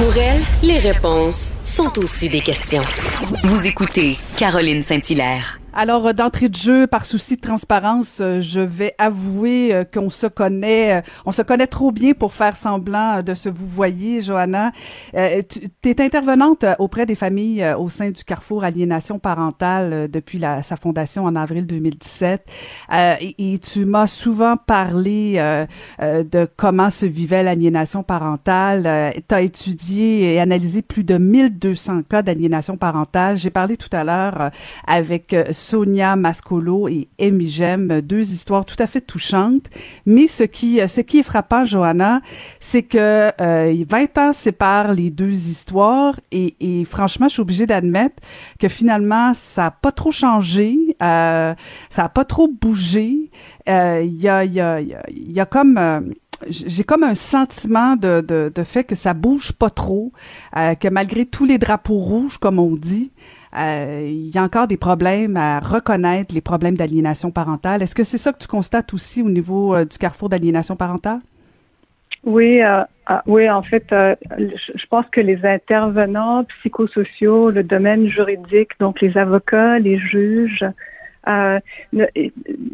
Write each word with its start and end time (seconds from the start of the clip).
Pour 0.00 0.16
elle, 0.16 0.40
les 0.62 0.78
réponses 0.78 1.52
sont 1.62 1.98
aussi 1.98 2.30
des 2.30 2.40
questions. 2.40 2.82
Vous 3.44 3.66
écoutez 3.66 4.16
Caroline 4.38 4.82
Saint-Hilaire. 4.82 5.59
Alors, 5.72 6.08
euh, 6.08 6.12
d'entrée 6.12 6.48
de 6.48 6.56
jeu, 6.56 6.86
par 6.86 7.04
souci 7.04 7.36
de 7.36 7.40
transparence, 7.40 8.18
euh, 8.20 8.40
je 8.40 8.60
vais 8.60 8.94
avouer 8.98 9.72
euh, 9.72 9.84
qu'on 9.84 10.10
se 10.10 10.26
connaît, 10.26 11.02
on 11.24 11.32
se 11.32 11.42
connaît 11.42 11.68
trop 11.68 11.92
bien 11.92 12.12
pour 12.12 12.32
faire 12.32 12.56
semblant 12.56 13.22
de 13.22 13.34
se 13.34 13.48
vous 13.48 13.66
voyez, 13.66 14.20
Johanna. 14.20 14.72
tu 15.12 15.88
es 15.88 16.00
intervenante 16.00 16.64
auprès 16.78 17.06
des 17.06 17.14
familles 17.14 17.64
au 17.78 17.88
sein 17.88 18.10
du 18.10 18.24
Carrefour 18.24 18.64
Aliénation 18.64 19.18
parentale 19.18 20.08
depuis 20.10 20.40
sa 20.62 20.76
fondation 20.76 21.24
en 21.24 21.36
avril 21.36 21.66
2017. 21.66 22.46
Et, 23.20 23.54
et, 23.54 23.58
tu 23.58 23.84
m'as 23.84 24.06
souvent 24.06 24.56
parlé 24.56 25.34
de 26.00 26.48
comment 26.56 26.90
se 26.90 27.06
vivait 27.06 27.42
l'aliénation 27.42 28.02
parentale. 28.02 29.12
tu 29.28 29.34
as 29.34 29.42
étudié 29.42 30.34
et 30.34 30.40
analysé 30.40 30.82
plus 30.82 31.04
de 31.04 31.18
1200 31.18 32.02
cas 32.08 32.22
d'aliénation 32.22 32.76
parentale. 32.76 33.36
J'ai 33.36 33.50
parlé 33.50 33.76
tout 33.76 33.94
à 33.94 34.04
l'heure 34.04 34.50
avec 34.86 35.34
Sonia 35.60 36.16
Mascolo 36.16 36.88
et 36.88 37.08
Amy 37.20 37.48
Gem, 37.48 38.00
deux 38.00 38.32
histoires 38.32 38.64
tout 38.64 38.76
à 38.78 38.86
fait 38.86 39.00
touchantes. 39.00 39.66
Mais 40.06 40.26
ce 40.26 40.44
qui, 40.44 40.80
ce 40.88 41.00
qui 41.00 41.18
est 41.18 41.22
frappant, 41.22 41.64
Johanna, 41.64 42.20
c'est 42.58 42.82
que 42.82 43.30
euh, 43.40 43.84
20 43.88 44.18
ans 44.18 44.32
séparent 44.32 44.94
les 44.94 45.10
deux 45.10 45.48
histoires 45.48 46.18
et, 46.32 46.56
et 46.60 46.84
franchement, 46.84 47.28
je 47.28 47.34
suis 47.34 47.42
obligée 47.42 47.66
d'admettre 47.66 48.16
que 48.58 48.68
finalement, 48.68 49.32
ça 49.34 49.66
a 49.66 49.70
pas 49.70 49.92
trop 49.92 50.12
changé, 50.12 50.76
euh, 51.02 51.54
ça 51.90 52.04
a 52.04 52.08
pas 52.08 52.24
trop 52.24 52.48
bougé. 52.48 53.30
Euh, 53.68 54.02
il 54.04 54.16
y, 54.20 54.28
a, 54.28 54.44
y, 54.44 54.60
a, 54.60 54.80
y 54.80 55.40
a 55.40 55.46
comme 55.46 55.76
euh, 55.78 56.00
j'ai 56.48 56.84
comme 56.84 57.02
un 57.02 57.14
sentiment 57.14 57.96
de, 57.96 58.20
de, 58.20 58.52
de, 58.54 58.64
fait 58.64 58.84
que 58.84 58.94
ça 58.94 59.14
bouge 59.14 59.52
pas 59.52 59.70
trop, 59.70 60.12
euh, 60.56 60.74
que 60.74 60.88
malgré 60.88 61.26
tous 61.26 61.44
les 61.44 61.58
drapeaux 61.58 61.98
rouges, 61.98 62.38
comme 62.38 62.58
on 62.58 62.76
dit, 62.76 63.12
euh, 63.56 64.06
il 64.06 64.34
y 64.34 64.38
a 64.38 64.42
encore 64.42 64.66
des 64.66 64.76
problèmes 64.76 65.36
à 65.36 65.60
reconnaître 65.60 66.34
les 66.34 66.40
problèmes 66.40 66.76
d'aliénation 66.76 67.30
parentale. 67.30 67.82
Est-ce 67.82 67.94
que 67.94 68.04
c'est 68.04 68.18
ça 68.18 68.32
que 68.32 68.38
tu 68.38 68.48
constates 68.48 68.94
aussi 68.94 69.22
au 69.22 69.30
niveau 69.30 69.74
euh, 69.74 69.84
du 69.84 69.98
carrefour 69.98 70.28
d'aliénation 70.28 70.76
parentale? 70.76 71.20
Oui, 72.24 72.60
oui, 73.26 73.48
en 73.48 73.62
fait, 73.62 73.86
je 73.90 74.86
pense 74.90 75.06
que 75.10 75.22
les 75.22 75.42
intervenants 75.46 76.44
psychosociaux, 76.44 77.50
le 77.50 77.62
domaine 77.62 78.08
juridique, 78.08 78.72
donc 78.78 79.00
les 79.00 79.16
avocats, 79.16 79.78
les 79.78 79.96
juges, 79.96 80.66
euh, 81.28 81.60
ne, 81.92 82.06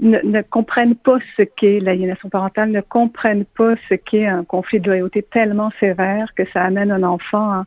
ne, 0.02 0.18
ne, 0.22 0.42
comprennent 0.42 0.94
pas 0.94 1.18
ce 1.36 1.42
qu'est 1.42 1.80
l'aliénation 1.80 2.28
parentale, 2.28 2.70
ne 2.70 2.80
comprennent 2.80 3.44
pas 3.44 3.74
ce 3.88 3.94
qu'est 3.94 4.26
un 4.26 4.44
conflit 4.44 4.80
de 4.80 4.86
loyauté 4.86 5.22
tellement 5.22 5.72
sévère 5.80 6.32
que 6.34 6.44
ça 6.52 6.62
amène 6.62 6.90
un 6.90 7.02
enfant 7.02 7.50
à, 7.50 7.64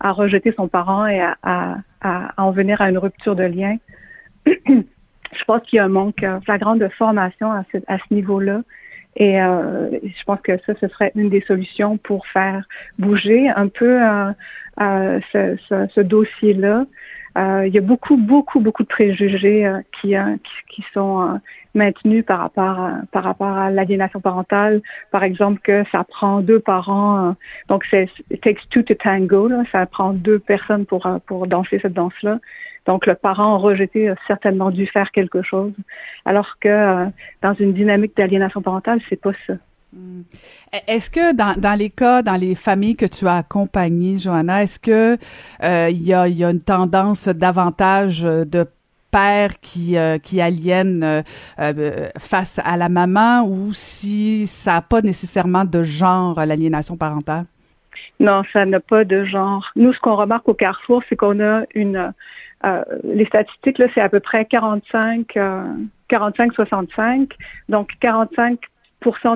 à 0.00 0.12
rejeter 0.12 0.52
son 0.52 0.68
parent 0.68 1.06
et 1.06 1.20
à, 1.20 1.36
à, 1.42 1.76
à, 2.00 2.42
en 2.42 2.50
venir 2.50 2.80
à 2.80 2.88
une 2.88 2.98
rupture 2.98 3.36
de 3.36 3.44
lien. 3.44 3.76
je 4.46 5.44
pense 5.46 5.62
qu'il 5.62 5.76
y 5.76 5.80
a 5.80 5.84
un 5.84 5.88
manque 5.88 6.24
flagrant 6.44 6.76
de 6.76 6.88
formation 6.88 7.52
à 7.52 7.64
ce, 7.72 7.78
ce 7.78 8.14
niveau-là. 8.14 8.62
Et 9.16 9.40
euh, 9.40 9.90
je 10.02 10.24
pense 10.24 10.40
que 10.40 10.56
ça, 10.66 10.72
ce 10.80 10.88
serait 10.88 11.12
une 11.14 11.28
des 11.28 11.42
solutions 11.42 11.98
pour 11.98 12.26
faire 12.26 12.66
bouger 12.98 13.48
un 13.50 13.68
peu 13.68 14.02
euh, 14.02 14.32
euh, 14.80 15.20
ce, 15.32 15.56
ce, 15.68 15.86
ce 15.94 16.00
dossier-là. 16.00 16.86
Euh, 17.38 17.66
il 17.66 17.74
y 17.74 17.78
a 17.78 17.80
beaucoup, 17.80 18.16
beaucoup, 18.16 18.60
beaucoup 18.60 18.82
de 18.82 18.88
préjugés 18.88 19.66
euh, 19.66 19.80
qui, 19.92 20.16
euh, 20.16 20.36
qui, 20.44 20.82
qui, 20.82 20.84
sont 20.92 21.40
maintenus 21.74 22.24
par 22.26 22.40
rapport 22.40 22.78
à, 22.78 23.00
par 23.10 23.24
rapport 23.24 23.56
à 23.56 23.70
l'aliénation 23.70 24.20
parentale. 24.20 24.82
Par 25.10 25.24
exemple, 25.24 25.60
que 25.62 25.84
ça 25.90 26.04
prend 26.04 26.40
deux 26.40 26.60
parents, 26.60 27.34
donc 27.68 27.84
c'est 27.90 28.10
takes 28.42 28.68
two 28.68 28.82
to 28.82 28.94
tango, 28.94 29.48
là, 29.48 29.62
ça 29.72 29.86
prend 29.86 30.12
deux 30.12 30.38
personnes 30.38 30.84
pour, 30.84 31.08
pour 31.26 31.46
danser 31.46 31.78
cette 31.80 31.94
danse-là. 31.94 32.38
Donc, 32.86 33.06
le 33.06 33.14
parent 33.14 33.58
rejeté 33.58 34.08
a 34.08 34.16
certainement 34.26 34.70
dû 34.70 34.86
faire 34.86 35.12
quelque 35.12 35.42
chose, 35.42 35.72
alors 36.24 36.58
que 36.58 37.06
dans 37.40 37.54
une 37.54 37.72
dynamique 37.72 38.16
d'aliénation 38.16 38.60
parentale, 38.60 39.00
c'est 39.08 39.20
pas 39.20 39.32
ça. 39.46 39.54
Hmm. 39.92 40.22
Est-ce 40.88 41.10
que 41.10 41.34
dans, 41.34 41.78
les 41.78 41.90
cas, 41.90 42.22
dans 42.22 42.36
les 42.36 42.54
familles 42.54 42.96
que 42.96 43.04
tu 43.04 43.26
as 43.26 43.36
accompagnées, 43.36 44.16
Johanna, 44.16 44.62
est-ce 44.62 44.80
que 44.80 45.18
euh, 45.62 45.88
il 45.90 46.02
y, 46.02 46.14
a, 46.14 46.26
une 46.26 46.62
tendance 46.62 47.28
davantage 47.28 48.22
de 48.22 48.66
pères 49.10 49.60
qui, 49.60 49.98
euh, 49.98 50.16
aliènent 50.38 51.22
euh, 51.58 52.08
face 52.18 52.58
à 52.64 52.78
la 52.78 52.88
maman 52.88 53.46
ou 53.46 53.74
si 53.74 54.46
ça 54.46 54.74
n'a 54.74 54.80
pas 54.80 55.02
nécessairement 55.02 55.66
de 55.66 55.82
genre, 55.82 56.42
l'aliénation 56.46 56.96
parentale? 56.96 57.44
Non, 58.18 58.42
ça 58.50 58.64
n'a 58.64 58.80
pas 58.80 59.04
de 59.04 59.24
genre. 59.24 59.70
Nous, 59.76 59.92
ce 59.92 60.00
qu'on 60.00 60.16
remarque 60.16 60.48
au 60.48 60.54
Carrefour, 60.54 61.02
c'est 61.08 61.16
qu'on 61.16 61.38
a 61.40 61.64
une... 61.74 62.12
les 63.04 63.26
statistiques, 63.26 63.76
là, 63.76 63.88
c'est 63.94 64.00
à 64.00 64.08
peu 64.08 64.20
près 64.20 64.46
45... 64.46 65.36
45-65. 66.12 67.30
Donc, 67.70 67.92
45 68.00 68.58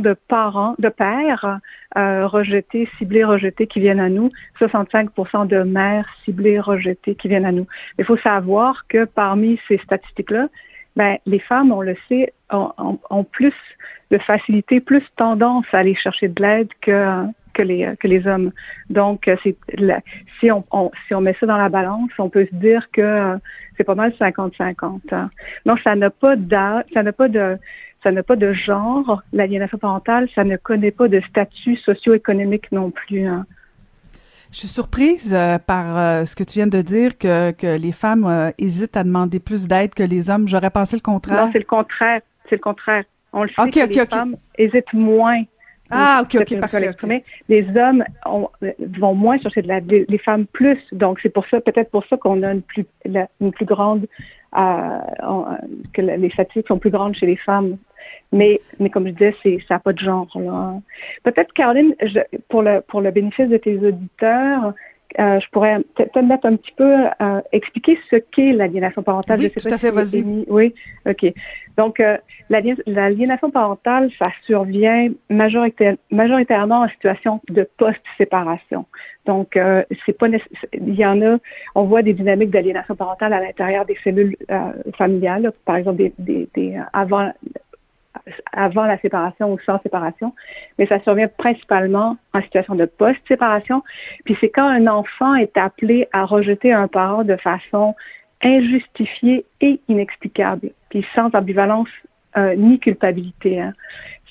de 0.00 0.16
parents, 0.28 0.75
de 0.78 0.88
pères 0.88 1.60
euh, 1.97 2.27
rejetés, 2.27 2.88
ciblés, 2.99 3.25
rejetés 3.25 3.66
qui 3.66 3.81
viennent 3.81 4.00
à 4.00 4.09
nous, 4.09 4.31
65% 4.60 5.47
de 5.47 5.62
mères 5.62 6.09
ciblées, 6.25 6.60
rejetées 6.60 7.15
qui 7.15 7.28
viennent 7.28 7.44
à 7.44 7.53
nous. 7.53 7.66
Il 7.99 8.04
faut 8.04 8.16
savoir 8.16 8.87
que 8.88 9.04
parmi 9.04 9.59
ces 9.69 9.78
statistiques-là, 9.78 10.49
ben, 10.97 11.19
les 11.27 11.41
femmes, 11.41 11.72
on 11.72 11.82
le 11.82 11.97
sait, 12.09 12.32
ont, 12.50 12.72
ont, 12.78 12.99
ont, 13.10 13.25
plus 13.25 13.54
de 14.10 14.19
facilité, 14.19 14.81
plus 14.81 15.04
tendance 15.16 15.66
à 15.72 15.78
aller 15.78 15.94
chercher 15.94 16.28
de 16.28 16.43
l'aide 16.43 16.69
que 16.81 17.25
que 17.53 17.62
les 17.62 17.97
que 18.00 18.06
les 18.06 18.27
hommes. 18.27 18.53
Donc, 18.88 19.31
si 20.41 20.50
on, 20.50 20.91
si 21.06 21.15
on 21.15 21.21
met 21.21 21.37
ça 21.38 21.47
dans 21.47 21.56
la 21.56 21.69
balance, 21.69 22.10
on 22.19 22.31
peut 22.31 22.47
se 22.50 22.54
dire 22.56 22.91
que 22.93 23.38
c'est 23.77 23.84
pas 23.84 23.94
mal 23.94 24.12
50-50. 24.19 25.00
Hein. 25.12 25.31
Non, 25.66 25.77
ça 25.83 25.97
n'a 25.97 26.10
pas 26.10 26.34
ça 26.94 27.03
n'a 27.03 27.12
pas 27.12 27.28
de 27.28 27.59
ça 28.06 28.12
n'a 28.12 28.22
pas 28.22 28.36
de 28.36 28.52
genre. 28.52 29.20
L'aliénation 29.32 29.78
parentale, 29.78 30.28
ça 30.32 30.44
ne 30.44 30.56
connaît 30.56 30.92
pas 30.92 31.08
de 31.08 31.20
statut 31.22 31.74
socio-économique 31.74 32.70
non 32.70 32.92
plus. 32.92 33.26
Hein. 33.26 33.46
Je 34.52 34.58
suis 34.58 34.68
surprise 34.68 35.34
euh, 35.34 35.58
par 35.58 35.98
euh, 35.98 36.24
ce 36.24 36.36
que 36.36 36.44
tu 36.44 36.60
viens 36.60 36.68
de 36.68 36.82
dire, 36.82 37.18
que, 37.18 37.50
que 37.50 37.76
les 37.76 37.91
femmes 37.91 38.24
euh, 38.24 38.53
hésitent 38.58 38.97
à 38.97 39.03
demander 39.03 39.41
plus 39.41 39.66
d'aide 39.66 39.92
que 39.92 40.04
les 40.04 40.30
hommes. 40.30 40.47
J'aurais 40.47 40.70
pensé 40.70 40.94
le 40.94 41.03
contraire. 41.03 41.47
Non, 41.47 41.50
c'est 41.53 41.58
le 41.58 41.64
contraire. 41.64 42.20
C'est 42.48 42.54
le 42.54 42.60
contraire. 42.60 43.03
On 43.32 43.42
le 43.42 43.48
sait 43.48 43.70
que 43.72 43.92
les 43.92 44.06
femmes 44.06 44.36
hésitent 44.56 44.92
moins. 44.92 45.42
Ah, 45.91 46.20
ok, 46.22 46.36
ok, 46.42 46.60
parfait. 46.60 47.24
Les 47.48 47.66
hommes 47.76 48.04
vont 48.24 49.14
moins 49.14 49.38
chercher 49.38 49.62
de 49.62 49.68
l'aide, 49.68 50.06
les, 50.09 50.18
femmes 50.18 50.47
plus. 50.47 50.78
Donc, 50.92 51.18
c'est 51.22 51.28
pour 51.28 51.44
ça, 51.48 51.60
peut-être 51.60 51.91
pour 51.91 52.04
ça 52.06 52.16
qu'on 52.16 52.44
a 52.44 52.52
une 52.52 52.62
plus, 52.62 52.86
la, 53.04 53.28
une 53.41 53.50
plus 53.50 53.66
grande, 53.66 54.06
que 54.52 56.00
les 56.00 56.30
statistiques 56.30 56.68
sont 56.68 56.78
plus 56.78 56.91
grandes 56.91 57.16
chez 57.16 57.26
les 57.26 57.36
femmes 57.36 57.78
mais, 58.32 58.60
mais 58.78 58.91
comme 58.91 59.06
je 59.06 59.12
disais, 59.12 59.34
c'est, 59.42 59.58
ça 59.68 59.74
n'a 59.74 59.80
pas 59.80 59.92
de 59.92 59.98
genre. 59.98 60.28
Là. 60.34 60.74
Peut-être, 61.22 61.53
Caroline, 61.53 61.94
je, 62.03 62.20
pour, 62.48 62.62
le, 62.62 62.80
pour 62.80 63.00
le 63.00 63.10
bénéfice 63.10 63.48
de 63.48 63.56
tes 63.56 63.76
auditeurs, 63.76 64.74
euh, 65.18 65.41
je 65.41 65.48
pourrais 65.50 65.78
peut-être 65.94 66.20
mettre 66.20 66.47
un 66.47 66.56
petit 66.56 66.72
peu 66.76 67.06
euh, 67.20 67.41
expliquer 67.53 67.98
ce 68.10 68.16
qu'est 68.16 68.53
l'aliénation 68.53 69.03
parentale. 69.03 69.38
Oui, 69.38 69.50
tout 69.50 69.72
à 69.72 69.78
fait, 69.78 69.91
vas-y. 69.91 70.22
Oui, 70.48 70.74
OK. 71.08 71.32
Donc, 71.78 72.00
euh, 72.00 72.18
l'aliénation 72.50 73.50
parentale, 73.50 74.10
ça 74.18 74.28
survient 74.42 75.09
majoritairement 75.30 76.80
en 76.80 76.88
situation 76.88 77.41
de 77.48 77.66
post-séparation. 77.78 78.84
Donc, 79.24 79.56
euh, 79.56 79.84
c'est 80.04 80.18
pas 80.18 80.26
il 80.28 80.94
y 80.94 81.06
en 81.06 81.22
a, 81.22 81.38
on 81.74 81.84
voit 81.84 82.02
des 82.02 82.12
dynamiques 82.12 82.50
d'aliénation 82.50 82.94
parentale 82.94 83.32
à 83.32 83.41
l'intérieur 83.41 83.86
des 83.86 83.97
cellules 84.04 84.36
familiales, 84.98 85.52
par 85.64 85.76
exemple 85.76 85.97
des, 85.97 86.12
des, 86.18 86.48
des 86.54 86.78
avant 86.92 87.32
avant 88.52 88.86
la 88.86 88.98
séparation 88.98 89.52
ou 89.52 89.58
sans 89.60 89.80
séparation, 89.82 90.34
mais 90.78 90.86
ça 90.86 91.00
survient 91.00 91.28
principalement 91.28 92.16
en 92.34 92.42
situation 92.42 92.74
de 92.74 92.84
post-séparation. 92.84 93.82
Puis 94.24 94.36
c'est 94.40 94.48
quand 94.48 94.66
un 94.66 94.86
enfant 94.86 95.34
est 95.34 95.56
appelé 95.56 96.08
à 96.12 96.24
rejeter 96.24 96.72
un 96.72 96.88
parent 96.88 97.24
de 97.24 97.36
façon 97.36 97.94
injustifiée 98.42 99.44
et 99.60 99.80
inexplicable, 99.88 100.70
puis 100.90 101.06
sans 101.14 101.34
ambivalence 101.34 101.88
euh, 102.36 102.54
ni 102.56 102.78
culpabilité. 102.78 103.60
Hein. 103.60 103.72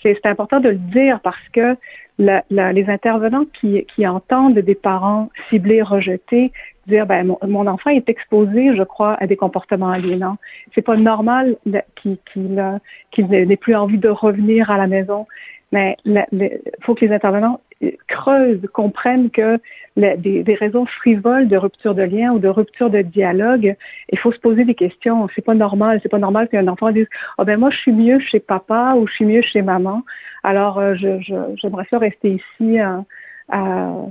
C'est 0.03 0.25
important 0.25 0.59
de 0.59 0.69
le 0.69 0.75
dire 0.75 1.19
parce 1.21 1.50
que 1.51 1.75
les 2.18 2.86
intervenants 2.88 3.46
qui, 3.60 3.86
qui 3.86 4.08
entendent 4.08 4.60
des 4.60 4.76
parents 4.76 5.30
ciblés, 5.50 5.82
rejetés, 5.82 6.52
dire 6.88 7.06
ben 7.06 7.36
mon, 7.48 7.68
enfant 7.68 7.90
est 7.90 8.08
exposé, 8.10 8.76
je 8.76 8.84
crois, 8.84 9.16
à 9.20 9.28
des 9.28 9.36
comportements 9.36 9.90
aliénants. 9.90 10.38
C'est 10.74 10.82
pas 10.82 10.98
normal 10.98 11.58
qu'il 11.96 12.18
qu'il 12.26 13.26
n'ait 13.28 13.58
plus 13.58 13.76
envie 13.76 13.98
de 13.98 14.10
revenir 14.10 14.72
à 14.72 14.78
la 14.78 14.88
maison. 14.88 15.28
Mais 15.72 15.98
il 16.06 16.62
faut 16.82 16.96
que 16.96 17.06
les 17.06 17.14
intervenants 17.14 17.60
creusent, 18.07 18.66
comprennent 18.74 19.30
que 19.30 19.60
des, 19.98 20.44
des, 20.44 20.56
raisons 20.56 20.86
frivoles 20.86 21.48
de 21.48 21.57
rupture 21.57 21.95
de 21.95 22.04
lien 22.04 22.33
ou 22.33 22.39
de 22.39 22.48
rupture 22.48 22.89
de 22.89 23.01
dialogue, 23.01 23.75
il 24.12 24.19
faut 24.19 24.31
se 24.31 24.39
poser 24.39 24.66
des 24.66 24.75
questions. 24.75 25.27
C'est 25.36 25.44
pas 25.44 25.54
normal. 25.54 26.00
C'est 26.01 26.10
pas 26.10 26.19
normal 26.19 26.50
qu'un 26.50 26.68
enfant 26.68 26.92
dise 26.92 27.07
oh 27.38 27.45
ben 27.45 27.60
moi 27.60 27.69
je 27.69 27.77
suis 27.77 27.92
mieux 27.92 28.19
chez 28.19 28.39
papa 28.39 28.95
ou 28.98 29.07
je 29.07 29.13
suis 29.13 29.25
mieux 29.25 29.42
chez 29.42 29.62
maman. 29.62 30.04
Alors 30.44 30.80
euh, 30.80 30.95
je 30.95 31.54
j'aimerais 31.56 31.86
ça 31.89 31.98
rester 31.98 32.31
ici. 32.31 32.80
Euh, 32.80 34.06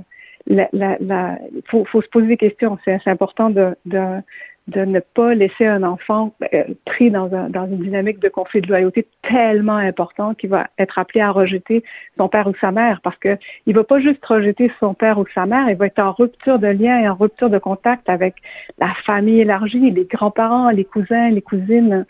la, 0.47 0.69
la, 0.71 1.39
faut, 1.65 1.85
faut 1.85 2.01
se 2.01 2.09
poser 2.09 2.27
des 2.27 2.37
questions. 2.37 2.77
C'est 2.85 3.07
important 3.07 3.49
de, 3.49 3.75
de, 3.85 4.21
de 4.67 4.83
ne 4.83 4.99
pas 4.99 5.35
laisser 5.35 5.67
un 5.67 5.83
enfant 5.83 6.33
euh, 6.53 6.63
pris 6.85 7.11
dans, 7.11 7.31
un, 7.33 7.49
dans 7.49 7.67
une 7.67 7.79
dynamique 7.79 8.19
de 8.19 8.29
conflit 8.29 8.61
de 8.61 8.67
loyauté 8.67 9.07
tellement 9.21 9.75
important 9.75 10.33
qu'il 10.33 10.49
va 10.49 10.67
être 10.79 10.97
appelé 10.97 11.21
à 11.21 11.31
rejeter 11.31 11.83
son 12.17 12.29
père 12.29 12.47
ou 12.47 12.55
sa 12.59 12.71
mère 12.71 12.99
parce 13.01 13.17
que 13.17 13.37
il 13.67 13.75
va 13.75 13.83
pas 13.83 13.99
juste 13.99 14.25
rejeter 14.25 14.71
son 14.79 14.95
père 14.95 15.19
ou 15.19 15.25
sa 15.35 15.45
mère, 15.45 15.69
il 15.69 15.75
va 15.75 15.85
être 15.85 15.99
en 15.99 16.13
rupture 16.13 16.57
de 16.57 16.67
lien 16.67 16.99
et 16.99 17.07
en 17.07 17.15
rupture 17.15 17.49
de 17.49 17.59
contact 17.59 18.09
avec 18.09 18.35
la 18.79 18.93
famille 19.05 19.41
élargie, 19.41 19.91
les 19.91 20.05
grands-parents, 20.05 20.71
les 20.71 20.85
cousins, 20.85 21.29
les 21.29 21.41
cousines. 21.41 22.05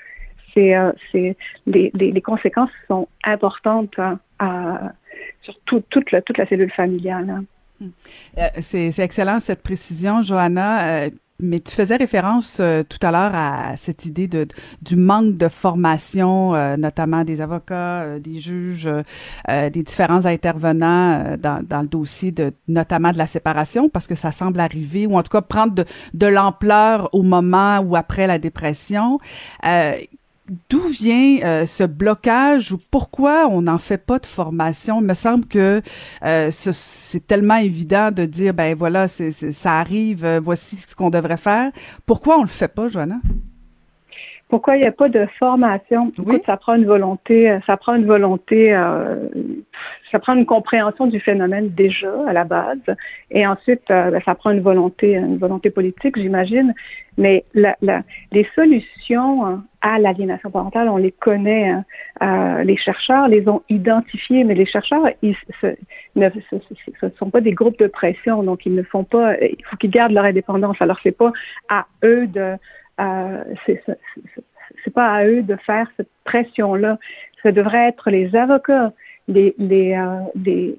C'est, 0.53 0.73
euh, 0.77 0.93
c'est 1.11 1.35
les, 1.67 1.91
les, 1.93 2.11
les, 2.13 2.21
conséquences 2.21 2.69
sont 2.87 3.09
importantes 3.25 3.99
hein, 3.99 4.93
sur 5.41 5.59
toute, 5.65 6.11
la, 6.13 6.21
toute 6.21 6.37
la 6.37 6.45
cellule 6.45 6.71
familiale. 6.71 7.29
Hein. 7.29 7.43
Euh, 8.37 8.47
c'est 8.61 8.97
excellent 8.99 9.41
cette 9.41 9.61
précision, 9.61 10.21
Johanna. 10.21 11.09
Euh, 11.41 11.45
mais 11.45 11.59
tu 11.59 11.73
faisais 11.73 11.95
référence 11.95 12.59
euh, 12.59 12.83
tout 12.83 12.99
à 13.01 13.11
l'heure 13.11 13.31
à 13.33 13.77
cette 13.77 14.05
idée 14.05 14.27
de 14.27 14.47
du 14.81 14.95
manque 14.95 15.37
de 15.37 15.47
formation, 15.47 16.53
notamment 16.77 17.23
des 17.23 17.41
avocats, 17.41 18.19
des 18.19 18.39
juges, 18.39 18.89
des 19.47 19.83
différents 19.83 20.25
intervenants 20.25 21.35
dans, 21.37 21.63
dans 21.63 21.81
le 21.81 21.87
dossier 21.87 22.31
de 22.31 22.53
notamment 22.67 23.11
de 23.11 23.17
la 23.17 23.27
séparation, 23.27 23.89
parce 23.89 24.07
que 24.07 24.15
ça 24.15 24.31
semble 24.31 24.59
arriver 24.59 25.07
ou 25.07 25.17
en 25.17 25.23
tout 25.23 25.31
cas 25.31 25.41
prendre 25.41 25.73
de, 25.73 25.85
de 26.13 26.27
l'ampleur 26.27 27.09
au 27.13 27.23
moment 27.23 27.79
ou 27.79 27.95
après 27.95 28.27
la 28.27 28.37
dépression 28.37 29.17
d'où 30.69 30.87
vient 30.87 31.39
euh, 31.43 31.65
ce 31.65 31.83
blocage 31.83 32.71
ou 32.71 32.79
pourquoi 32.91 33.47
on 33.49 33.63
n'en 33.63 33.77
fait 33.77 34.03
pas 34.03 34.19
de 34.19 34.25
formation? 34.25 35.01
Il 35.01 35.07
me 35.07 35.13
semble 35.13 35.45
que 35.45 35.81
euh, 36.23 36.49
c'est 36.51 37.25
tellement 37.25 37.57
évident 37.57 38.11
de 38.11 38.25
dire, 38.25 38.53
ben 38.53 38.75
voilà, 38.75 39.07
ça 39.07 39.79
arrive, 39.79 40.25
euh, 40.25 40.39
voici 40.41 40.77
ce 40.77 40.95
qu'on 40.95 41.09
devrait 41.09 41.37
faire. 41.37 41.71
Pourquoi 42.05 42.37
on 42.37 42.41
le 42.41 42.47
fait 42.47 42.73
pas, 42.73 42.87
Joanna? 42.87 43.17
Pourquoi 44.47 44.77
il 44.77 44.81
n'y 44.81 44.87
a 44.87 44.91
pas 44.91 45.09
de 45.09 45.25
formation? 45.39 46.11
Oui. 46.19 46.39
ça 46.45 46.55
prend 46.55 46.75
une 46.75 46.85
volonté, 46.85 47.57
ça 47.65 47.77
prend 47.77 47.95
une 47.95 48.05
volonté, 48.05 48.79
ça 50.11 50.19
prend 50.19 50.35
une 50.35 50.45
compréhension 50.45 51.07
du 51.07 51.19
phénomène 51.19 51.69
déjà 51.69 52.13
à 52.27 52.31
la 52.31 52.43
base, 52.43 52.77
et 53.31 53.47
ensuite 53.47 53.81
ben, 53.89 54.21
ça 54.23 54.35
prend 54.35 54.51
une 54.51 54.61
volonté, 54.61 55.13
une 55.13 55.37
volonté 55.37 55.71
politique, 55.71 56.15
j'imagine. 56.15 56.75
Mais 57.17 57.43
la, 57.55 57.75
les 58.31 58.47
solutions 58.53 59.45
hein, 59.47 59.63
à 59.85 59.99
l'aliénation 59.99 60.49
parentale, 60.49 60.89
on 60.89 60.97
les 60.97 61.11
connaît. 61.11 61.69
Hein. 61.69 61.85
Euh, 62.23 62.63
les 62.63 62.75
chercheurs 62.75 63.27
les 63.27 63.47
ont 63.47 63.61
identifiés, 63.69 64.43
mais 64.43 64.55
les 64.55 64.65
chercheurs, 64.65 65.07
ils, 65.21 65.35
ce, 65.61 65.75
ne 66.15 66.27
ce, 66.99 67.09
sont 67.19 67.29
pas 67.29 67.39
des 67.39 67.51
groupes 67.51 67.77
de 67.77 67.85
pression, 67.85 68.41
donc 68.41 68.65
ils 68.65 68.73
ne 68.73 68.81
font 68.81 69.03
pas. 69.03 69.37
Il 69.39 69.63
faut 69.63 69.77
qu'ils 69.77 69.91
gardent 69.91 70.13
leur 70.13 70.25
indépendance. 70.25 70.77
Alors 70.79 70.97
c'est 71.03 71.15
pas 71.15 71.31
à 71.69 71.85
eux 72.03 72.25
de. 72.25 72.55
Euh, 72.99 73.43
c'est 73.67 74.93
pas 74.93 75.07
à 75.07 75.25
eux 75.27 75.43
de 75.43 75.55
faire 75.57 75.87
cette 75.97 76.09
pression-là. 76.23 76.97
Ce 77.43 77.49
devrait 77.49 77.89
être 77.89 78.09
les 78.09 78.35
avocats 78.35 78.91
les, 79.27 79.55
les, 79.57 79.97
les, 80.35 80.75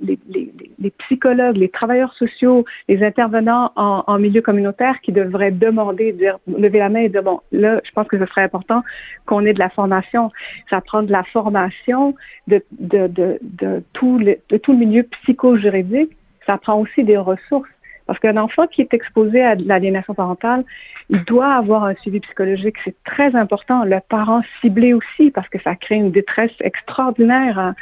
les, 0.78 0.90
psychologues, 0.98 1.56
les 1.56 1.68
travailleurs 1.68 2.14
sociaux, 2.14 2.64
les 2.88 3.02
intervenants 3.02 3.72
en, 3.74 4.04
en, 4.06 4.18
milieu 4.18 4.40
communautaire 4.40 5.00
qui 5.00 5.12
devraient 5.12 5.50
demander, 5.50 6.12
dire, 6.12 6.38
lever 6.46 6.78
la 6.78 6.88
main 6.88 7.00
et 7.00 7.08
dire, 7.08 7.22
bon, 7.22 7.40
là, 7.50 7.80
je 7.84 7.90
pense 7.90 8.06
que 8.06 8.18
ce 8.18 8.26
serait 8.26 8.42
important 8.42 8.82
qu'on 9.26 9.44
ait 9.44 9.52
de 9.52 9.58
la 9.58 9.70
formation. 9.70 10.30
Ça 10.70 10.80
prend 10.80 11.02
de 11.02 11.10
la 11.10 11.24
formation 11.24 12.14
de, 12.46 12.62
de, 12.78 13.08
de, 13.08 13.38
de, 13.42 13.82
tout, 13.92 14.18
le, 14.18 14.36
de 14.48 14.56
tout 14.58 14.72
le 14.72 14.78
milieu 14.78 15.02
psycho-juridique. 15.02 16.16
Ça 16.46 16.56
prend 16.58 16.78
aussi 16.80 17.02
des 17.02 17.16
ressources 17.16 17.68
parce 18.06 18.18
qu'un 18.18 18.36
enfant 18.36 18.66
qui 18.66 18.80
est 18.80 18.94
exposé 18.94 19.42
à 19.42 19.54
l'aliénation 19.56 20.14
parentale, 20.14 20.64
il 21.10 21.24
doit 21.24 21.54
avoir 21.54 21.84
un 21.84 21.94
suivi 21.96 22.20
psychologique. 22.20 22.76
C'est 22.84 22.96
très 23.04 23.34
important. 23.34 23.84
Le 23.84 23.98
parent 24.08 24.42
ciblé 24.60 24.92
aussi, 24.92 25.30
parce 25.30 25.48
que 25.48 25.60
ça 25.60 25.74
crée 25.76 25.96
une 25.96 26.10
détresse 26.10 26.52
extraordinaire. 26.60 27.58
Hein. 27.58 27.74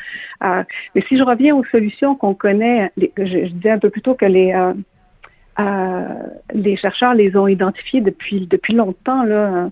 Euh, 0.42 0.64
mais 0.94 1.02
si 1.08 1.16
je 1.16 1.22
reviens 1.22 1.54
aux 1.54 1.64
solutions 1.64 2.16
qu'on 2.16 2.34
connaît, 2.34 2.90
je, 2.96 3.48
disais 3.48 3.70
un 3.70 3.78
peu 3.78 3.90
plus 3.90 4.02
tôt 4.02 4.14
que 4.14 4.26
les, 4.26 4.52
euh, 4.52 4.72
euh, 5.58 6.08
les 6.52 6.76
chercheurs 6.76 7.14
les 7.14 7.36
ont 7.36 7.46
identifiées 7.46 8.00
depuis 8.00 8.46
depuis 8.46 8.74
longtemps. 8.74 9.24
Là, 9.24 9.70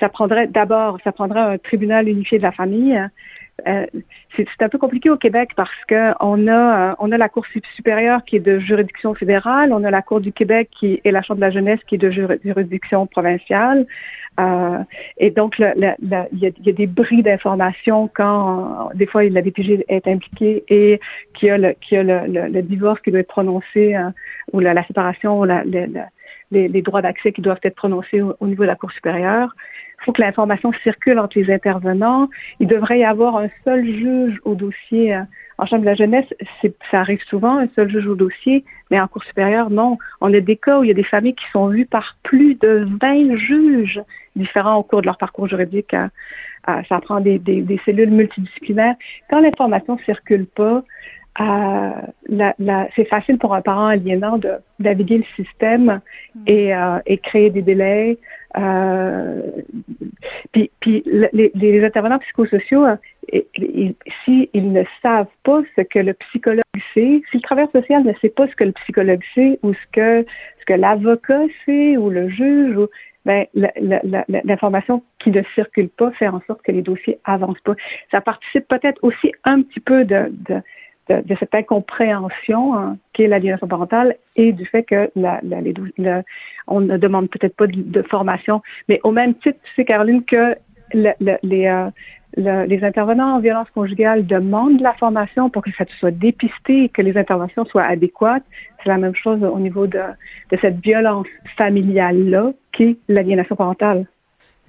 ça 0.00 0.08
prendrait 0.08 0.46
d'abord, 0.46 0.98
ça 1.04 1.12
prendrait 1.12 1.40
un 1.40 1.58
tribunal 1.58 2.08
unifié 2.08 2.38
de 2.38 2.44
la 2.44 2.52
famille. 2.52 3.00
Euh, 3.66 3.86
c'est 4.36 4.62
un 4.62 4.68
peu 4.68 4.78
compliqué 4.78 5.10
au 5.10 5.16
Québec 5.16 5.50
parce 5.56 5.84
que 5.88 6.12
on 6.20 6.46
a 6.46 6.90
euh, 6.90 6.94
on 7.00 7.10
a 7.10 7.18
la 7.18 7.28
Cour 7.28 7.44
supérieure 7.74 8.24
qui 8.24 8.36
est 8.36 8.40
de 8.40 8.60
juridiction 8.60 9.14
fédérale, 9.14 9.72
on 9.72 9.82
a 9.82 9.90
la 9.90 10.00
Cour 10.00 10.20
du 10.20 10.32
Québec 10.32 10.68
qui 10.70 11.00
est 11.02 11.10
la 11.10 11.22
Chambre 11.22 11.40
de 11.40 11.46
la 11.46 11.50
jeunesse 11.50 11.80
qui 11.88 11.96
est 11.96 11.98
de 11.98 12.10
juridiction 12.10 13.06
provinciale, 13.06 13.86
euh, 14.38 14.78
et 15.16 15.30
donc 15.30 15.58
il 15.58 15.96
y, 16.36 16.46
a, 16.46 16.72
des 16.72 16.86
bris 16.86 17.22
d'informations 17.24 18.08
quand 18.14 18.90
des 18.94 19.06
fois 19.06 19.24
la 19.24 19.42
DPG 19.42 19.84
est 19.88 20.06
impliquée 20.06 20.64
et 20.68 21.00
qu'il 21.34 21.48
y 21.48 21.50
a 21.50 21.58
le 21.58 21.72
qui 21.80 21.96
a 21.96 22.04
le, 22.04 22.62
divorce 22.62 23.00
qui 23.00 23.10
doit 23.10 23.20
être 23.20 23.26
prononcé 23.26 23.96
ou 24.52 24.60
la, 24.60 24.86
séparation 24.86 25.42
la, 25.42 25.64
les, 25.64 26.82
droits 26.82 27.02
d'accès 27.02 27.32
qui 27.32 27.40
doivent 27.40 27.60
être 27.64 27.74
prononcés 27.74 28.20
au 28.22 28.46
niveau 28.46 28.62
de 28.62 28.68
la 28.68 28.76
Cour 28.76 28.92
supérieure. 28.92 29.54
Il 30.00 30.04
faut 30.04 30.12
que 30.12 30.22
l'information 30.22 30.72
circule 30.82 31.18
entre 31.18 31.38
les 31.38 31.52
intervenants. 31.52 32.28
Il 32.60 32.68
devrait 32.68 33.00
y 33.00 33.04
avoir 33.04 33.36
un 33.36 33.48
seul 33.64 33.84
juge 33.84 34.40
au 34.44 34.54
dossier. 34.54 35.14
Euh, 35.14 35.22
en 35.60 35.66
chambre 35.66 35.80
de 35.82 35.86
la 35.86 35.96
jeunesse, 35.96 36.26
ça 36.62 37.00
arrive 37.00 37.20
souvent, 37.24 37.58
un 37.58 37.66
seul 37.74 37.90
juge 37.90 38.06
au 38.06 38.14
dossier, 38.14 38.64
mais 38.92 39.00
en 39.00 39.08
cours 39.08 39.24
supérieur, 39.24 39.70
non. 39.70 39.98
On 40.20 40.32
a 40.32 40.38
des 40.38 40.56
cas 40.56 40.78
où 40.78 40.84
il 40.84 40.86
y 40.86 40.92
a 40.92 40.94
des 40.94 41.02
familles 41.02 41.34
qui 41.34 41.46
sont 41.52 41.66
vues 41.66 41.84
par 41.84 42.16
plus 42.22 42.54
de 42.54 42.86
20 43.00 43.34
juges 43.36 44.00
différents 44.36 44.76
au 44.76 44.84
cours 44.84 45.00
de 45.00 45.06
leur 45.06 45.18
parcours 45.18 45.48
juridique. 45.48 45.96
ça 46.64 47.00
prend 47.00 47.18
des, 47.18 47.40
des, 47.40 47.80
cellules 47.84 48.10
multidisciplinaires. 48.10 48.94
Quand 49.28 49.40
l'information 49.40 49.98
circule 49.98 50.46
pas, 50.46 50.84
euh, 51.40 51.90
la, 52.28 52.54
la, 52.58 52.88
c'est 52.96 53.04
facile 53.04 53.38
pour 53.38 53.54
un 53.54 53.62
parent 53.62 53.86
aliénant 53.86 54.38
de 54.38 54.54
naviguer 54.80 55.18
le 55.18 55.44
système 55.44 56.00
mm. 56.34 56.42
et, 56.46 56.74
euh, 56.74 56.98
et 57.06 57.18
créer 57.18 57.50
des 57.50 57.62
délais. 57.62 58.18
Euh, 58.56 59.42
puis, 60.52 60.70
puis 60.80 61.02
les, 61.06 61.50
les, 61.54 61.84
intervenants 61.84 62.18
psychosociaux, 62.18 62.86
euh, 62.86 62.96
s'ils 64.24 64.48
ils 64.54 64.72
ne 64.72 64.82
savent 65.02 65.26
pas 65.44 65.60
ce 65.76 65.82
que 65.82 65.98
le 65.98 66.14
psychologue 66.14 66.62
sait, 66.94 67.20
si 67.30 67.36
le 67.36 67.40
travailleur 67.40 67.70
social 67.72 68.04
ne 68.04 68.12
sait 68.14 68.30
pas 68.30 68.48
ce 68.48 68.56
que 68.56 68.64
le 68.64 68.72
psychologue 68.72 69.22
sait 69.34 69.58
ou 69.62 69.74
ce 69.74 69.86
que 69.92 70.26
ce 70.60 70.64
que 70.64 70.72
l'avocat 70.72 71.42
sait 71.66 71.96
ou 71.98 72.08
le 72.08 72.28
juge, 72.30 72.76
ou, 72.76 72.88
ben, 73.26 73.44
l'information 74.44 75.02
qui 75.18 75.30
ne 75.30 75.42
circule 75.54 75.90
pas 75.90 76.10
fait 76.12 76.28
en 76.28 76.40
sorte 76.46 76.62
que 76.62 76.72
les 76.72 76.80
dossiers 76.80 77.18
avancent 77.24 77.60
pas. 77.60 77.74
Ça 78.10 78.22
participe 78.22 78.66
peut-être 78.68 78.98
aussi 79.02 79.32
un 79.44 79.60
petit 79.60 79.80
peu 79.80 80.06
de, 80.06 80.32
de 80.48 80.62
de, 81.08 81.34
cette 81.38 81.54
incompréhension 81.54 82.76
hein, 82.76 82.96
qu'est 83.12 83.26
l'aliénation 83.26 83.66
parentale 83.66 84.16
et 84.36 84.52
du 84.52 84.66
fait 84.66 84.82
que 84.82 85.10
la, 85.16 85.40
la, 85.42 86.22
on 86.66 86.80
ne 86.80 86.96
demande 86.96 87.30
peut-être 87.30 87.56
pas 87.56 87.66
de, 87.66 88.02
formation, 88.02 88.62
mais 88.88 89.00
au 89.04 89.10
même 89.10 89.34
titre, 89.34 89.58
tu 89.64 89.74
sais, 89.74 89.84
Caroline, 89.84 90.24
que 90.24 90.54
les, 90.92 91.14
euh, 91.66 91.90
les 92.66 92.84
intervenants 92.84 93.36
en 93.36 93.40
violence 93.40 93.68
conjugale 93.70 94.26
demandent 94.26 94.78
de 94.78 94.82
la 94.82 94.94
formation 94.94 95.50
pour 95.50 95.62
que 95.62 95.70
ça 95.72 95.84
soit 95.98 96.10
dépisté 96.10 96.84
et 96.84 96.88
que 96.88 97.02
les 97.02 97.16
interventions 97.16 97.64
soient 97.64 97.84
adéquates. 97.84 98.44
C'est 98.82 98.88
la 98.88 98.98
même 98.98 99.14
chose 99.14 99.42
au 99.42 99.58
niveau 99.58 99.86
de, 99.86 100.00
de 100.50 100.56
cette 100.60 100.80
violence 100.80 101.26
familiale-là 101.56 102.52
qu'est 102.72 102.96
l'aliénation 103.08 103.56
parentale. 103.56 104.06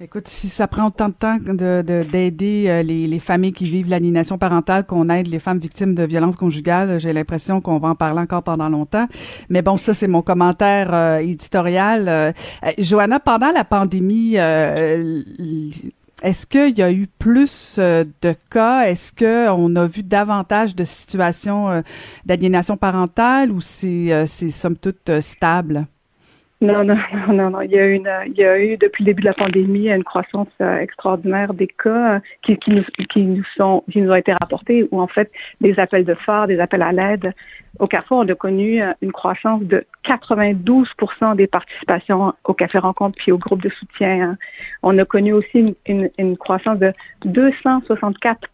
Écoute, 0.02 0.28
si 0.28 0.48
ça 0.48 0.66
prend 0.66 0.86
autant 0.86 1.10
de 1.10 1.12
temps 1.12 1.36
d'aider 1.36 2.64
euh, 2.68 2.82
les, 2.82 3.06
les, 3.06 3.18
familles 3.18 3.52
qui 3.52 3.68
vivent 3.68 3.90
l'aliénation 3.90 4.38
parentale 4.38 4.86
qu'on 4.86 5.10
aide 5.10 5.26
les 5.26 5.38
femmes 5.38 5.58
victimes 5.58 5.94
de 5.94 6.04
violences 6.04 6.36
conjugales, 6.36 6.98
j'ai 6.98 7.12
l'impression 7.12 7.60
qu'on 7.60 7.78
va 7.78 7.88
en 7.88 7.94
parler 7.94 8.20
encore 8.20 8.42
pendant 8.42 8.70
longtemps. 8.70 9.06
Mais 9.50 9.60
bon, 9.60 9.76
ça, 9.76 9.92
c'est 9.92 10.08
mon 10.08 10.22
commentaire 10.22 10.94
euh, 10.94 11.18
éditorial. 11.18 12.08
Euh, 12.08 12.32
Johanna, 12.78 13.20
pendant 13.20 13.50
la 13.50 13.62
pandémie, 13.62 14.36
est-ce 16.22 16.46
qu'il 16.46 16.78
y 16.78 16.82
a 16.82 16.90
eu 16.90 17.06
plus 17.18 17.78
de 17.78 18.34
cas? 18.48 18.84
Est-ce 18.84 19.12
qu'on 19.12 19.76
a 19.76 19.86
vu 19.86 20.02
davantage 20.02 20.74
de 20.74 20.84
situations 20.84 21.82
d'aliénation 22.24 22.78
parentale 22.78 23.52
ou 23.52 23.60
c'est, 23.60 24.24
c'est 24.26 24.48
somme 24.48 24.78
toute 24.78 25.20
stable? 25.20 25.86
Non, 26.62 26.84
non, 26.84 26.98
non, 27.26 27.32
non, 27.32 27.50
non. 27.50 27.60
Il 27.62 27.70
y 27.70 27.78
a 27.78 27.86
eu, 27.86 27.94
une, 27.94 28.10
il 28.26 28.34
y 28.34 28.44
a 28.44 28.62
eu 28.62 28.76
depuis 28.76 29.02
le 29.02 29.06
début 29.06 29.22
de 29.22 29.28
la 29.28 29.32
pandémie 29.32 29.88
une 29.88 30.04
croissance 30.04 30.48
euh, 30.60 30.76
extraordinaire 30.78 31.54
des 31.54 31.66
cas 31.68 32.16
euh, 32.16 32.20
qui, 32.42 32.58
qui, 32.58 32.72
nous, 32.72 32.84
qui 33.08 33.22
nous 33.22 33.44
sont, 33.56 33.82
qui 33.90 34.02
nous 34.02 34.10
ont 34.10 34.14
été 34.14 34.32
rapportés 34.32 34.86
où 34.90 35.00
en 35.00 35.06
fait 35.06 35.30
des 35.62 35.78
appels 35.78 36.04
de 36.04 36.12
phare, 36.12 36.48
des 36.48 36.60
appels 36.60 36.82
à 36.82 36.92
l'aide. 36.92 37.32
Au 37.78 37.86
Carrefour, 37.86 38.18
on 38.18 38.28
a 38.28 38.34
connu 38.34 38.82
euh, 38.82 38.92
une 39.00 39.10
croissance 39.10 39.62
de 39.62 39.86
92 40.02 40.86
des 41.36 41.46
participations 41.46 42.34
au 42.44 42.52
café 42.52 42.76
rencontre 42.76 43.16
puis 43.16 43.32
au 43.32 43.38
groupe 43.38 43.62
de 43.62 43.70
soutien. 43.70 44.20
Hein. 44.20 44.38
On 44.82 44.98
a 44.98 45.06
connu 45.06 45.32
aussi 45.32 45.74
une, 45.86 46.10
une 46.18 46.36
croissance 46.36 46.78
de 46.78 46.92
264 47.24 48.48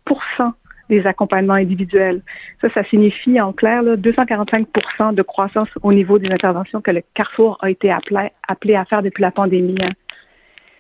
des 0.89 1.07
accompagnements 1.07 1.55
individuels. 1.55 2.23
Ça, 2.61 2.69
ça 2.71 2.85
signifie 2.85 3.41
en 3.41 3.53
clair 3.53 3.83
là, 3.83 3.97
245% 3.97 5.15
de 5.15 5.23
croissance 5.23 5.69
au 5.83 5.93
niveau 5.93 6.19
des 6.19 6.31
interventions 6.31 6.81
que 6.81 6.91
le 6.91 7.03
Carrefour 7.15 7.59
a 7.61 7.71
été 7.71 7.91
appelé, 7.91 8.75
à 8.75 8.85
faire 8.85 9.03
depuis 9.03 9.23
la 9.23 9.31
pandémie. 9.31 9.77
Hein. 9.81 9.91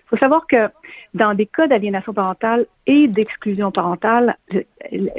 Il 0.06 0.10
faut 0.10 0.16
savoir 0.18 0.46
que 0.46 0.68
dans 1.14 1.34
des 1.34 1.46
cas 1.46 1.66
d'aliénation 1.66 2.12
parentale 2.12 2.66
et 2.86 3.08
d'exclusion 3.08 3.72
parentale, 3.72 4.36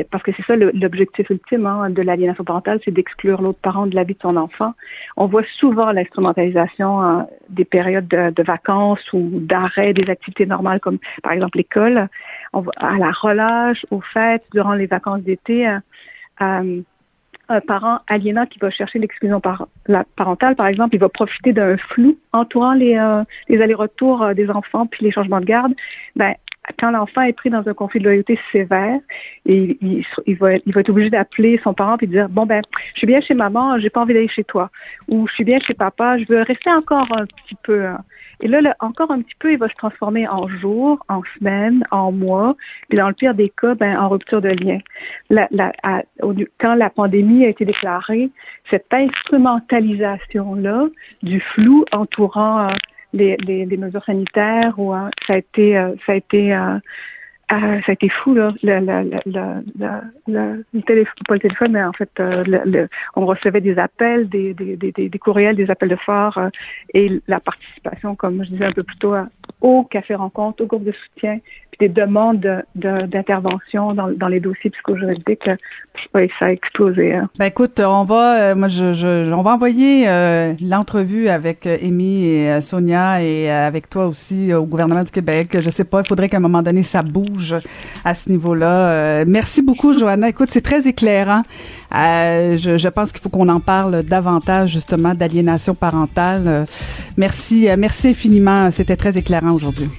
parce 0.09 0.23
que 0.23 0.31
c'est 0.31 0.45
ça 0.45 0.55
l'objectif 0.55 1.29
ultime 1.29 1.65
hein, 1.65 1.89
de 1.89 2.01
l'aliénation 2.01 2.45
parentale, 2.45 2.79
c'est 2.85 2.91
d'exclure 2.91 3.41
l'autre 3.41 3.59
parent 3.61 3.85
de 3.85 3.95
la 3.95 4.05
vie 4.05 4.13
de 4.13 4.21
son 4.21 4.37
enfant, 4.37 4.75
on 5.17 5.25
voit 5.25 5.43
souvent 5.59 5.91
l'instrumentalisation 5.91 7.01
hein, 7.01 7.27
des 7.49 7.65
périodes 7.65 8.07
de, 8.07 8.43
vacances 8.43 9.11
ou 9.11 9.29
d'arrêt 9.33 9.93
des 9.93 10.09
activités 10.09 10.45
normales 10.45 10.79
comme 10.79 10.99
par 11.21 11.33
exemple 11.33 11.57
l'école, 11.57 12.07
à 12.53 12.97
la 12.97 13.11
relâche, 13.11 13.85
aux 13.91 14.01
fêtes, 14.01 14.45
durant 14.53 14.73
les 14.73 14.87
vacances 14.87 15.21
d'été. 15.21 15.67
Hein, 15.67 15.83
euh, 16.41 16.81
un 17.49 17.61
parent 17.61 17.99
aliénant 18.07 18.45
qui 18.45 18.59
va 18.59 18.69
chercher 18.69 18.99
l'exclusion 18.99 19.39
par, 19.39 19.67
la 19.87 20.03
parentale, 20.15 20.55
par 20.55 20.67
exemple, 20.67 20.95
il 20.95 20.99
va 20.99 21.09
profiter 21.09 21.53
d'un 21.53 21.77
flou 21.77 22.17
entourant 22.33 22.73
les, 22.73 22.95
euh, 22.95 23.23
les 23.47 23.61
allers-retours 23.61 24.21
euh, 24.21 24.33
des 24.33 24.49
enfants 24.49 24.85
puis 24.85 25.03
les 25.05 25.11
changements 25.11 25.39
de 25.39 25.45
garde. 25.45 25.73
Ben, 26.15 26.35
quand 26.79 26.91
l'enfant 26.91 27.21
est 27.21 27.33
pris 27.33 27.49
dans 27.49 27.67
un 27.67 27.73
conflit 27.73 27.99
de 27.99 28.05
loyauté 28.05 28.39
sévère, 28.51 28.99
il, 29.45 30.05
va, 30.39 30.53
être 30.53 30.89
obligé 30.89 31.09
d'appeler 31.09 31.59
son 31.63 31.73
parent 31.73 31.97
et 32.01 32.07
dire 32.07 32.29
bon 32.29 32.45
ben, 32.45 32.61
je 32.93 32.99
suis 32.99 33.07
bien 33.07 33.21
chez 33.21 33.33
maman, 33.33 33.79
j'ai 33.79 33.89
pas 33.89 34.01
envie 34.01 34.13
d'aller 34.13 34.27
chez 34.27 34.43
toi, 34.43 34.69
ou 35.07 35.27
je 35.27 35.33
suis 35.33 35.43
bien 35.43 35.59
chez 35.59 35.73
papa, 35.73 36.17
je 36.17 36.25
veux 36.27 36.41
rester 36.41 36.71
encore 36.71 37.07
un 37.17 37.25
petit 37.25 37.55
peu. 37.63 37.85
Hein. 37.85 38.03
Et 38.41 38.47
là, 38.47 38.75
encore 38.79 39.09
un 39.11 39.21
petit 39.21 39.35
peu, 39.39 39.51
il 39.51 39.57
va 39.57 39.67
se 39.67 39.75
transformer 39.75 40.27
en 40.27 40.47
jours, 40.47 41.03
en 41.09 41.21
semaines, 41.37 41.83
en 41.89 42.11
mois, 42.11 42.55
et 42.91 42.95
dans 42.95 43.07
le 43.07 43.13
pire 43.13 43.33
des 43.33 43.49
cas, 43.49 43.73
ben, 43.73 43.97
en 43.97 44.09
rupture 44.09 44.41
de 44.41 44.49
lien. 44.49 44.79
Quand 46.59 46.75
la 46.75 46.89
pandémie 46.89 47.45
a 47.45 47.49
été 47.49 47.65
déclarée, 47.65 48.29
cette 48.69 48.93
instrumentalisation-là 48.93 50.87
du 51.23 51.39
flou 51.39 51.85
entourant 51.91 52.67
euh, 52.67 52.73
les, 53.13 53.77
mesures 53.77 54.03
sanitaires, 54.03 54.73
ou, 54.77 54.93
euh, 54.93 55.09
ça 55.25 55.33
a 55.33 55.37
été, 55.37 55.77
euh, 55.77 55.95
ça 56.05 56.13
a 56.13 56.15
été 56.15 56.53
ah, 57.49 57.81
ça 57.85 57.91
a 57.91 57.93
été 57.93 58.09
fou, 58.09 58.35
là. 58.35 58.51
Le, 58.61 58.81
téléphone, 60.81 61.13
pas 61.27 61.35
le 61.35 61.39
téléphone, 61.39 61.71
mais 61.71 61.83
en 61.83 61.93
fait, 61.93 62.09
euh, 62.19 62.87
on 63.15 63.25
recevait 63.25 63.61
des 63.61 63.77
appels, 63.77 64.27
des, 64.27 64.53
des, 64.53 64.75
des, 64.75 64.91
des, 64.91 65.19
courriels, 65.19 65.55
des 65.55 65.69
appels 65.69 65.87
de 65.87 65.95
phare 65.95 66.37
euh, 66.37 66.49
et 66.93 67.21
la 67.27 67.39
participation, 67.39 68.15
comme 68.15 68.43
je 68.43 68.49
disais 68.49 68.65
un 68.65 68.73
peu 68.73 68.83
plus 68.83 68.97
tôt, 68.97 69.13
au 69.61 69.83
café 69.83 70.15
rencontre, 70.15 70.63
au 70.63 70.67
groupe 70.67 70.83
de 70.83 70.91
soutien, 70.91 71.39
puis 71.71 71.87
des 71.87 71.89
demandes 71.89 72.63
d'intervention 72.75 73.93
dans, 73.93 74.09
dans, 74.09 74.27
les 74.27 74.39
dossiers 74.39 74.69
psychojuridiques. 74.69 75.49
Oui, 76.13 76.29
ça 76.37 76.45
a 76.45 76.51
explosé. 76.51 77.15
Hein. 77.15 77.29
Ben 77.39 77.45
écoute, 77.45 77.79
on 77.79 78.03
va, 78.03 78.51
euh, 78.51 78.55
moi, 78.55 78.67
je, 78.67 78.93
je, 78.93 79.31
on 79.31 79.41
va 79.41 79.53
envoyer 79.53 80.05
l'entrevue 80.61 81.27
avec 81.27 81.65
Amy 81.65 82.25
et 82.25 82.61
Sonia 82.61 83.23
et 83.23 83.49
avec 83.49 83.89
toi 83.89 84.07
aussi 84.07 84.53
au 84.53 84.65
gouvernement 84.65 85.03
du 85.03 85.11
Québec. 85.11 85.57
Je 85.59 85.69
sais 85.69 85.83
pas, 85.83 86.01
il 86.01 86.07
faudrait 86.07 86.29
qu'à 86.29 86.37
un 86.37 86.41
moment 86.41 86.61
donné, 86.61 86.83
ça 86.83 87.01
bouge 87.03 87.55
à 88.05 88.13
ce 88.13 88.29
niveau-là. 88.29 88.89
Euh, 88.89 89.25
merci 89.27 89.61
beaucoup, 89.61 89.97
Johanna. 89.97 90.29
Écoute, 90.29 90.49
c'est 90.51 90.61
très 90.61 90.87
éclairant. 90.87 91.43
Euh, 91.95 92.57
je, 92.57 92.87
pense 92.89 93.11
qu'il 93.11 93.21
faut 93.21 93.29
qu'on 93.29 93.49
en 93.49 93.59
parle 93.59 94.03
davantage, 94.03 94.71
justement, 94.71 95.13
d'aliénation 95.13 95.73
parentale. 95.73 96.43
Euh, 96.45 96.65
merci, 97.15 97.67
merci 97.77 98.09
infiniment. 98.09 98.71
C'était 98.71 98.97
très 98.97 99.17
éclairant 99.17 99.46
aujourd'hui. 99.53 99.89